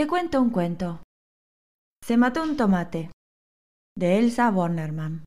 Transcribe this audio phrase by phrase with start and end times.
[0.00, 1.02] Te cuento un cuento.
[2.02, 3.10] Se mató un tomate.
[3.94, 5.24] De Elsa Bornerman.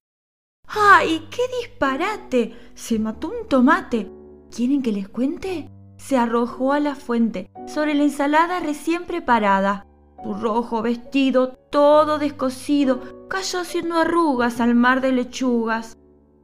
[0.67, 2.57] ¡Ay, qué disparate!
[2.73, 4.09] Se mató un tomate.
[4.49, 5.69] ¿Quieren que les cuente?
[5.97, 9.85] Se arrojó a la fuente, sobre la ensalada recién preparada.
[10.23, 15.99] Su rojo vestido, todo descosido, cayó haciendo arrugas al mar de lechugas.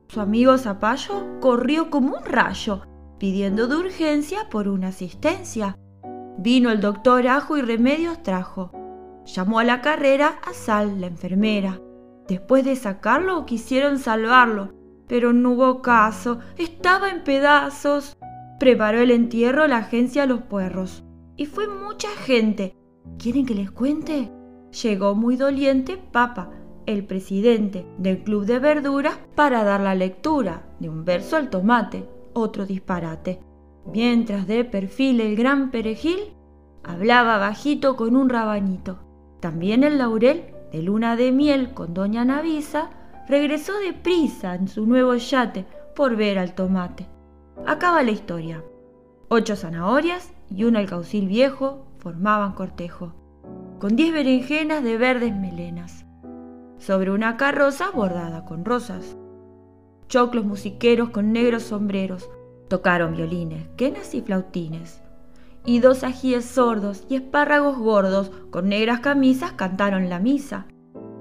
[0.07, 2.83] Su amigo Zapallo corrió como un rayo,
[3.17, 5.79] pidiendo de urgencia por una asistencia.
[6.37, 8.71] Vino el doctor Ajo y remedios trajo.
[9.25, 11.81] Llamó a la carrera a Sal, la enfermera.
[12.27, 14.73] Después de sacarlo quisieron salvarlo,
[15.07, 18.17] pero no hubo caso, estaba en pedazos.
[18.59, 21.03] Preparó el entierro la agencia Los Puerros.
[21.35, 22.75] Y fue mucha gente.
[23.17, 24.31] ¿Quieren que les cuente?
[24.83, 26.51] Llegó muy doliente Papa,
[26.85, 32.07] el presidente del Club de Verduras, para dar la lectura de un verso al tomate,
[32.33, 33.48] otro disparate
[33.85, 36.33] mientras de perfil el gran perejil
[36.83, 38.99] hablaba bajito con un rabanito.
[39.39, 42.89] También el laurel, de luna de miel con doña Navisa,
[43.27, 47.07] regresó deprisa en su nuevo yate por ver al tomate.
[47.65, 48.63] Acaba la historia.
[49.29, 53.13] Ocho zanahorias y un alcaucil viejo formaban cortejo,
[53.79, 56.05] con diez berenjenas de verdes melenas,
[56.77, 59.15] sobre una carroza bordada con rosas.
[60.07, 62.29] Choclos musiqueros con negros sombreros,
[62.69, 65.01] Tocaron violines, quenas y flautines.
[65.65, 70.67] Y dos ajíes sordos y espárragos gordos con negras camisas cantaron la misa.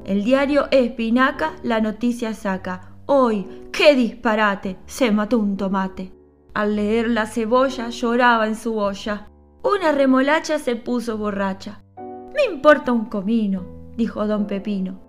[0.05, 2.93] El diario Espinaca la noticia saca.
[3.07, 6.13] Hoy, qué disparate, se mató un tomate.
[6.53, 9.29] Al leer la cebolla lloraba en su olla.
[9.63, 11.83] Una remolacha se puso borracha.
[11.97, 13.65] Me importa un comino,
[13.97, 15.01] dijo don Pepino.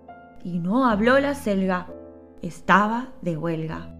[0.42, 1.88] Y no habló la selga.
[2.40, 3.99] Estaba de huelga.